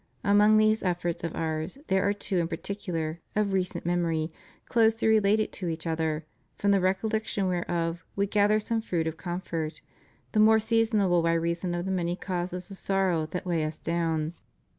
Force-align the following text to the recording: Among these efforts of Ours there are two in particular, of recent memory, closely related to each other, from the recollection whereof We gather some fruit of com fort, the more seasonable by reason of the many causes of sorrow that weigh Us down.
Among 0.23 0.57
these 0.57 0.81
efforts 0.81 1.23
of 1.23 1.35
Ours 1.35 1.77
there 1.85 2.01
are 2.09 2.11
two 2.11 2.39
in 2.39 2.47
particular, 2.47 3.19
of 3.35 3.53
recent 3.53 3.85
memory, 3.85 4.31
closely 4.65 5.07
related 5.07 5.51
to 5.51 5.67
each 5.67 5.85
other, 5.85 6.25
from 6.57 6.71
the 6.71 6.79
recollection 6.81 7.45
whereof 7.47 8.03
We 8.15 8.25
gather 8.25 8.59
some 8.59 8.81
fruit 8.81 9.05
of 9.05 9.15
com 9.17 9.41
fort, 9.41 9.79
the 10.31 10.39
more 10.39 10.57
seasonable 10.59 11.21
by 11.21 11.33
reason 11.33 11.75
of 11.75 11.85
the 11.85 11.91
many 11.91 12.15
causes 12.15 12.71
of 12.71 12.77
sorrow 12.77 13.27
that 13.27 13.45
weigh 13.45 13.63
Us 13.63 13.77
down. 13.77 14.33